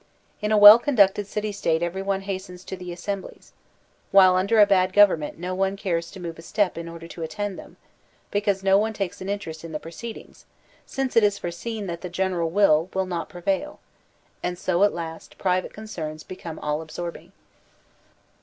In 0.41 0.51
a 0.51 0.57
well 0.57 0.79
conducted 0.79 1.27
city 1.27 1.51
state 1.51 1.83
everyone 1.83 2.21
hastens 2.21 2.63
to 2.63 2.75
the 2.75 2.91
assemblies: 2.91 3.53
while 4.09 4.35
under 4.35 4.59
a 4.59 4.65
bad 4.65 4.93
government 4.93 5.37
no 5.37 5.53
one 5.53 5.77
cares 5.77 6.09
to 6.09 6.19
move 6.19 6.39
a 6.39 6.41
step 6.41 6.75
in 6.75 6.89
order 6.89 7.07
to 7.07 7.21
attend 7.21 7.59
them, 7.59 7.77
because 8.31 8.63
no 8.63 8.79
one 8.79 8.93
takes 8.93 9.21
an 9.21 9.29
interest 9.29 9.63
in 9.63 9.73
the 9.73 9.79
proceedings, 9.79 10.47
since 10.87 11.15
it 11.15 11.23
is 11.23 11.37
fore 11.37 11.51
seen 11.51 11.85
that 11.85 12.01
the 12.01 12.09
general 12.09 12.49
will 12.49 12.89
will 12.95 13.05
not 13.05 13.29
prevail; 13.29 13.79
and 14.41 14.57
so 14.57 14.83
at 14.83 14.91
last 14.91 15.37
private 15.37 15.71
concerns 15.71 16.23
become 16.23 16.57
all 16.57 16.81
absorbing. 16.81 17.31